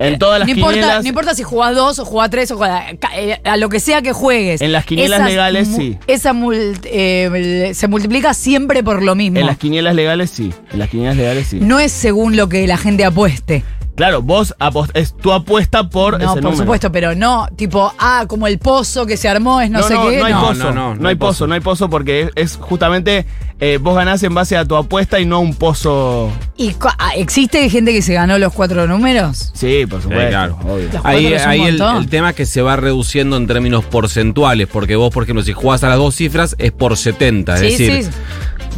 En 0.09 0.19
todas 0.19 0.39
las 0.41 0.49
no 0.49 0.55
importa, 0.55 0.75
quinielas. 0.75 1.03
no 1.03 1.09
importa 1.09 1.35
si 1.35 1.43
jugás 1.43 1.75
dos 1.75 1.99
o 1.99 2.05
jugás 2.05 2.31
tres 2.31 2.51
o 2.51 2.55
jugás, 2.57 2.85
eh, 3.17 3.41
a 3.45 3.57
lo 3.57 3.69
que 3.69 3.81
sea 3.81 4.03
que 4.03 4.13
juegues. 4.13 4.61
En 4.61 4.73
las 4.73 4.85
quinielas 4.85 5.19
Esas 5.21 5.29
legales, 5.31 5.69
sí. 5.75 5.99
Esa 6.07 6.33
mul- 6.33 6.79
eh, 6.85 7.73
se 7.75 7.89
multiplica 7.89 8.35
siempre 8.35 8.83
por 8.83 9.03
lo 9.03 9.15
mismo. 9.15 9.39
En 9.39 9.47
las 9.47 9.59
quinielas 9.59 9.95
legales 9.95 10.31
sí. 10.31 10.53
En 10.73 10.79
las 10.79 10.89
quinielas 10.89 11.17
legales 11.17 11.47
sí. 11.49 11.59
No 11.61 11.79
es 11.81 11.93
según 11.93 12.37
lo 12.37 12.49
que 12.49 12.67
la 12.67 12.77
gente 12.77 13.05
apueste. 13.05 13.63
Claro, 13.95 14.23
vos 14.23 14.55
apost- 14.59 14.91
es 14.95 15.15
tu 15.15 15.33
apuesta 15.33 15.89
por 15.91 16.13
No, 16.15 16.19
ese 16.19 16.27
por 16.35 16.43
número. 16.45 16.57
supuesto, 16.63 16.91
pero 16.91 17.15
no, 17.15 17.47
tipo, 17.57 17.93
ah, 17.99 18.25
como 18.27 18.47
el 18.47 18.59
pozo 18.59 19.05
que 19.07 19.17
se 19.19 19.29
armó 19.29 19.61
es 19.61 19.71
no, 19.71 19.81
No, 19.81 19.87
sé 19.89 19.95
no, 19.95 20.09
qué. 20.09 20.19
no 20.19 20.25
hay 20.25 20.33
no. 20.33 20.41
pozo. 20.41 20.55
No, 20.55 20.65
No, 20.73 20.95
no, 20.95 20.95
no, 21.03 21.09
hay 21.09 21.15
pozo, 21.17 21.47
no 21.47 21.55
hay 21.55 21.61
pozo 21.61 21.91
porque 21.91 22.23
es, 22.23 22.31
es 22.37 22.57
justamente 22.57 23.27
eh, 23.61 23.79
vos 23.81 23.95
ganás 23.95 24.23
en 24.25 24.35
base 24.35 24.57
a 24.57 24.65
tu 24.65 24.75
apuesta 24.77 25.21
y 25.21 25.27
no 25.27 25.37
a 25.37 25.39
un 25.41 25.55
pozo. 25.55 26.31
¿Y 26.57 26.75
ah, 26.99 27.11
existe 27.17 27.69
gente 27.71 27.93
que 27.93 28.03
se 28.03 28.15
ganó 28.15 28.39
los 28.39 28.53
cuatro 28.53 28.87
números? 28.89 29.53
Sí, 29.55 29.85
por 29.87 30.01
supuesto. 30.03 30.29
claro. 30.31 30.59
obvio. 30.65 30.89
Los 30.93 31.05
Ahí, 31.05 31.27
el 31.27 32.09
tema 32.09 32.31
es 32.31 32.37
que 32.37 32.47
se 32.47 32.63
va 32.63 32.77
reduciendo 32.77 33.37
en 33.37 33.47
términos 33.47 33.85
porcentuales, 33.85 34.67
porque 34.69 34.97
vos, 34.97 35.13
por 35.13 35.23
ejemplo, 35.25 35.45
si 35.45 35.53
jugás 35.53 35.85
a 35.85 35.89
las 35.89 35.99
dos 35.99 36.15
cifras 36.17 36.57
es 36.59 36.73
por 36.73 36.97
70, 36.97 37.55
es 37.55 37.61
Sí, 37.61 37.67
decir, 37.87 38.05
sí. 38.05 38.11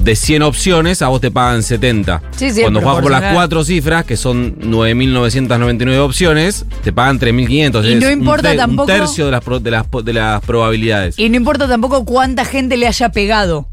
De 0.03 0.17
100 0.17 0.43
opciones 0.43 1.01
a 1.03 1.09
vos 1.09 1.21
te 1.21 1.31
pagan 1.31 1.63
70. 1.63 2.23
Sí, 2.37 2.51
sí, 2.51 2.61
Cuando 2.63 2.81
jugás 2.81 3.01
por 3.03 3.11
las 3.11 3.33
cuatro 3.35 3.65
cifras, 3.65 4.05
que 4.05 4.17
son 4.17 4.57
9.999 4.61 5.99
opciones, 5.99 6.67
te 6.83 6.93
pagan 6.93 7.19
3.500. 7.19 7.85
Y 7.85 7.93
es 7.95 8.01
no 8.01 8.07
un 8.09 8.13
importa 8.13 8.51
te- 8.51 8.57
tampoco- 8.57 8.93
Un 8.93 8.99
tercio 8.99 9.25
de 9.27 9.31
las, 9.31 9.43
pro- 9.45 9.61
de 9.61 9.71
las, 9.71 9.87
de 10.05 10.13
las 10.13 10.41
probabilidades. 10.45 11.19
Y 11.19 11.29
no 11.31 11.37
importa 11.37 11.67
tampoco 11.69 12.05
cuánta 12.05 12.45
gente 12.45 12.77
le 12.77 12.87
haya 12.87 13.09
pegado. 13.11 13.69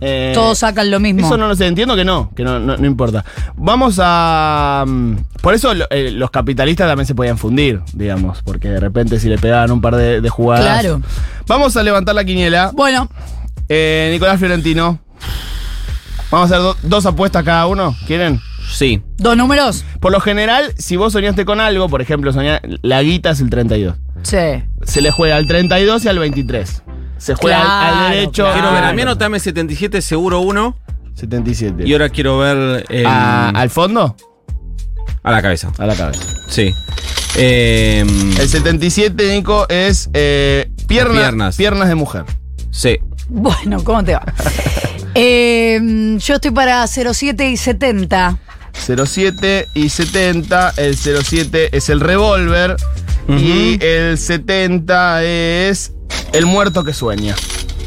Eh, 0.00 0.30
Todos 0.32 0.58
sacan 0.58 0.92
lo 0.92 1.00
mismo. 1.00 1.26
Eso 1.26 1.36
no 1.36 1.48
lo 1.48 1.56
sé, 1.56 1.66
entiendo 1.66 1.96
que 1.96 2.04
no, 2.04 2.30
que 2.36 2.44
no, 2.44 2.60
no, 2.60 2.76
no 2.76 2.86
importa. 2.86 3.24
Vamos 3.56 3.98
a. 4.00 4.84
mm, 4.86 5.14
Por 5.42 5.54
eso 5.54 5.74
lo- 5.74 5.86
eh, 5.90 6.12
los 6.12 6.30
capitalistas 6.30 6.86
también 6.88 7.06
se 7.06 7.16
podían 7.16 7.36
fundir, 7.36 7.80
digamos, 7.92 8.40
porque 8.44 8.68
de 8.68 8.78
repente 8.78 9.18
si 9.18 9.28
le 9.28 9.38
pegaban 9.38 9.70
un 9.72 9.80
par 9.80 9.96
de, 9.96 10.20
de 10.20 10.28
jugadas. 10.28 10.64
Claro. 10.64 11.02
Vamos 11.48 11.76
a 11.76 11.82
levantar 11.82 12.14
la 12.14 12.24
quiniela. 12.24 12.70
Bueno, 12.74 13.08
Eh, 13.68 14.08
Nicolás 14.12 14.38
Fiorentino. 14.38 14.98
Vamos 16.30 16.50
a 16.50 16.54
hacer 16.56 16.62
do- 16.62 16.76
dos 16.82 17.06
apuestas 17.06 17.42
cada 17.44 17.66
uno. 17.66 17.94
¿Quieren? 18.06 18.40
Sí. 18.70 19.02
dos 19.16 19.34
números. 19.36 19.84
Por 19.98 20.12
lo 20.12 20.20
general, 20.20 20.74
si 20.76 20.96
vos 20.96 21.14
soñaste 21.14 21.44
con 21.46 21.58
algo, 21.60 21.88
por 21.88 22.02
ejemplo, 22.02 22.32
soñá, 22.34 22.60
la 22.82 23.02
guita 23.02 23.30
es 23.30 23.40
el 23.40 23.48
32. 23.48 23.96
Sí. 24.22 24.36
Se 24.84 25.00
le 25.00 25.10
juega 25.10 25.36
al 25.36 25.46
32 25.46 26.04
y 26.04 26.08
al 26.08 26.18
23. 26.18 26.82
Se 27.16 27.34
juega 27.34 27.60
al- 27.62 27.66
al, 27.66 27.94
Claro, 27.94 28.14
derecho. 28.14 28.42
claro. 28.44 28.52
Quiero 28.52 28.72
ver, 28.72 28.84
a 28.84 28.92
mí 28.92 29.02
anotame 29.02 29.40
77 29.40 30.02
seguro 30.02 30.40
uno 30.40 30.76
77. 31.14 31.84
y 31.86 31.92
ahora 31.94 32.10
quiero 32.10 32.38
ver 32.38 32.84
el- 32.90 33.06
Ah, 33.06 33.50
¿Al 33.54 33.70
fondo? 33.70 34.14
a 35.22 35.32
la 35.32 35.40
cabeza. 35.42 35.72
A 35.78 35.86
la 35.86 35.94
cabeza. 35.96 36.22
Sí. 36.48 36.74
Eh, 37.36 38.04
El 38.38 38.48
77, 38.48 39.34
Nico, 39.34 39.66
es 39.68 40.10
eh, 40.12 40.70
pierna- 40.86 41.20
Piernas. 41.20 41.56
piernas 41.56 41.88
de 41.88 41.94
mujer. 41.94 42.24
Sí. 42.70 42.98
Bueno, 43.28 43.82
¿cómo 43.84 44.02
te 44.04 44.14
va? 44.14 44.24
Eh, 45.20 45.80
yo 46.18 46.34
estoy 46.34 46.52
para 46.52 46.86
07 46.86 47.50
y 47.50 47.56
70. 47.56 48.38
07 48.72 49.66
y 49.74 49.88
70. 49.88 50.74
El 50.76 50.96
07 50.96 51.76
es 51.76 51.88
el 51.88 51.98
revólver. 51.98 52.76
Y 53.28 53.82
el 53.84 54.16
70 54.16 55.24
es 55.24 55.92
el 56.32 56.46
muerto 56.46 56.84
que 56.84 56.92
sueña. 56.94 57.34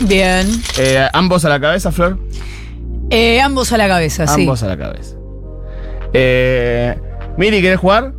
Bien. 0.02 0.48
Eh, 0.78 1.08
¿Ambos 1.14 1.46
a 1.46 1.50
la 1.50 1.60
cabeza, 1.60 1.92
Flor? 1.92 2.20
Eh, 3.10 3.42
ambos 3.42 3.72
a 3.72 3.78
la 3.78 3.88
cabeza, 3.88 4.28
sí. 4.28 4.42
Ambos 4.42 4.62
a 4.64 4.68
la 4.68 4.78
cabeza. 4.78 5.16
Eh, 6.14 6.96
Miri, 7.38 7.62
¿querés 7.62 7.80
jugar? 7.80 8.14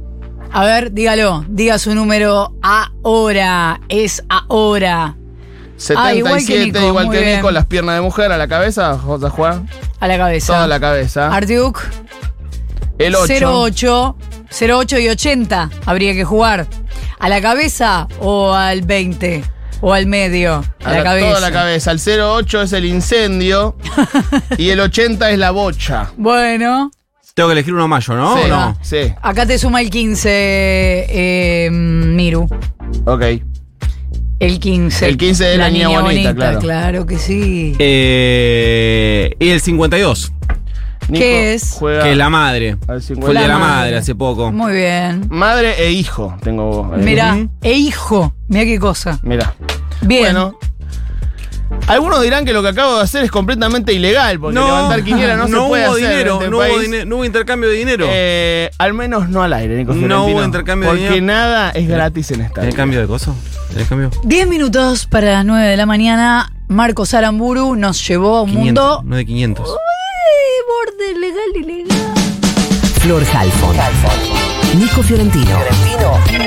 A 0.50 0.64
ver, 0.64 0.92
dígalo. 0.92 1.44
Diga 1.48 1.78
su 1.78 1.94
número 1.94 2.54
ahora. 2.62 3.80
Es 3.88 4.24
ahora. 4.28 5.16
77, 5.76 6.18
igual 6.18 6.46
que 6.46 6.64
Nico, 6.64 6.86
igual 6.86 7.10
que. 7.10 7.36
Nico, 7.36 7.50
las 7.50 7.66
piernas 7.66 7.96
de 7.96 8.00
mujer 8.02 8.32
a 8.32 8.38
la 8.38 8.48
cabeza. 8.48 8.92
¿Vas 8.92 9.22
a 9.24 9.30
jugar? 9.30 9.62
A 10.00 10.08
la 10.08 10.18
cabeza. 10.18 10.52
Toda 10.52 10.66
la 10.66 10.80
cabeza. 10.80 11.34
Artiuk. 11.34 11.80
El 12.98 13.14
8. 13.16 13.62
08. 13.62 14.16
08 14.68 14.98
y 14.98 15.08
80. 15.08 15.70
Habría 15.86 16.12
que 16.12 16.24
jugar. 16.24 16.66
¿A 17.18 17.28
la 17.28 17.40
cabeza 17.40 18.06
o 18.20 18.52
al 18.52 18.82
20? 18.82 19.44
¿O 19.80 19.92
al 19.92 20.06
medio? 20.06 20.62
A, 20.84 20.92
la, 20.92 21.02
cabeza. 21.02 21.28
Toda 21.28 21.40
la 21.40 21.52
cabeza. 21.52 21.90
El 21.90 22.00
08 22.20 22.62
es 22.62 22.72
el 22.72 22.84
incendio. 22.84 23.76
y 24.58 24.70
el 24.70 24.80
80 24.80 25.30
es 25.30 25.38
la 25.38 25.50
bocha. 25.50 26.12
Bueno. 26.16 26.90
Tengo 27.34 27.48
que 27.48 27.52
elegir 27.54 27.72
uno 27.72 27.88
mayo, 27.88 28.14
¿no? 28.14 28.36
sí, 28.36 28.42
¿O 28.44 28.48
no? 28.48 28.78
sí. 28.82 29.14
Acá 29.22 29.46
te 29.46 29.58
suma 29.58 29.80
el 29.80 29.88
15, 29.88 30.28
eh, 30.30 31.70
Miru. 31.70 32.46
Ok. 33.06 33.22
El 34.42 34.58
15. 34.58 35.08
El 35.08 35.16
15 35.18 35.44
de 35.44 35.56
la 35.56 35.70
niña 35.70 35.88
bonita, 36.00 36.34
claro. 36.34 36.58
Claro 36.58 37.06
que 37.06 37.16
sí. 37.18 37.76
Eh, 37.78 39.36
y 39.38 39.48
el 39.50 39.60
52, 39.60 40.32
Nico 41.08 41.20
¿Qué 41.22 41.54
es? 41.54 41.76
Juega 41.78 42.02
que 42.02 42.10
es 42.12 42.16
la 42.16 42.28
madre. 42.28 42.76
Fue 42.84 42.96
el 42.96 43.02
50. 43.02 43.40
de 43.40 43.46
la 43.46 43.54
La 43.54 43.58
madre. 43.60 43.76
madre 43.82 43.96
hace 43.98 44.14
poco. 44.16 44.50
Muy 44.50 44.72
bien. 44.72 45.26
Madre 45.30 45.74
e 45.86 45.92
hijo 45.92 46.36
tengo. 46.42 46.92
eh, 46.94 46.98
Mira, 47.02 47.38
e 47.62 47.72
hijo. 47.74 48.34
Mira 48.48 48.64
qué 48.64 48.78
cosa. 48.80 49.20
Mira. 49.22 49.54
Bien. 50.00 50.22
Bueno. 50.22 50.58
Algunos 51.86 52.20
dirán 52.22 52.44
que 52.44 52.52
lo 52.52 52.62
que 52.62 52.68
acabo 52.68 52.96
de 52.96 53.02
hacer 53.02 53.24
es 53.24 53.30
completamente 53.30 53.92
ilegal, 53.92 54.38
porque 54.40 54.58
levantar 54.58 55.02
quiniela 55.04 55.36
no, 55.36 55.46
se 55.46 55.52
puede 55.54 55.86
hubo 55.86 55.92
hacer. 55.94 56.08
dinero, 56.10 56.34
este 56.34 56.50
no, 56.50 56.56
hubo 56.58 56.64
país. 56.64 56.80
dine- 56.82 57.04
no 57.06 57.16
hubo 57.16 57.24
intercambio 57.24 57.68
de 57.70 57.76
dinero. 57.76 58.06
Eh, 58.08 58.70
al 58.78 58.92
menos 58.92 59.28
no 59.30 59.42
al 59.42 59.52
aire, 59.54 59.76
Nico 59.76 59.92
No 59.94 59.98
Fiorentino, 60.00 60.26
hubo 60.26 60.44
intercambio 60.44 60.90
de 60.92 60.96
Porque 60.98 61.14
dinero. 61.14 61.26
nada 61.26 61.70
es 61.70 61.88
gratis 61.88 62.30
en 62.32 62.42
esta. 62.42 62.54
¿Tenés 62.60 62.74
vida. 62.74 62.76
cambio 62.76 63.00
de 63.00 63.06
coso? 63.06 63.34
¿Tenés 63.72 63.88
cambio? 63.88 64.10
10 64.24 64.48
minutos 64.48 65.06
para 65.06 65.32
las 65.32 65.44
9 65.44 65.66
de 65.66 65.76
la 65.76 65.86
mañana. 65.86 66.52
Marcos 66.68 67.14
Aramburu 67.14 67.74
nos 67.76 68.06
llevó 68.06 68.36
a 68.38 68.42
un 68.42 68.50
500, 68.50 68.64
mundo. 68.66 69.02
no 69.04 69.16
de 69.16 69.26
500. 69.26 69.68
Ay, 69.68 69.76
borde 70.68 71.20
legal 71.20 71.42
y 71.54 71.62
legal. 71.84 71.98
Flor 73.00 73.24
Halfon. 73.34 73.76
Nico 74.78 75.02
Fiorentino. 75.02 75.58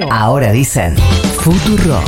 Ahora 0.10 0.52
dicen 0.52 0.96
Futuro. 1.40 2.02